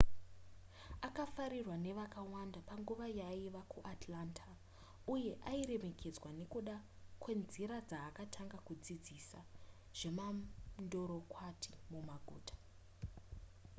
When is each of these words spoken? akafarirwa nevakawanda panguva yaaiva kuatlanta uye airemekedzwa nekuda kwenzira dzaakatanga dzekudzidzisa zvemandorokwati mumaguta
akafarirwa 1.07 1.75
nevakawanda 1.85 2.59
panguva 2.69 3.05
yaaiva 3.19 3.61
kuatlanta 3.71 4.47
uye 5.13 5.33
airemekedzwa 5.51 6.29
nekuda 6.39 6.75
kwenzira 7.21 7.77
dzaakatanga 7.89 8.57
dzekudzidzisa 8.59 9.39
zvemandorokwati 9.99 11.71
mumaguta 11.91 12.55